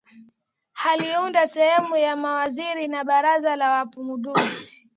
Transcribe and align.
Aliunda 0.85 1.47
sehemu 1.47 1.97
ya 1.97 2.15
mawaziri 2.15 2.89
wa 2.91 3.03
baraza 3.03 3.55
la 3.55 3.69
mapinduzi 3.69 4.87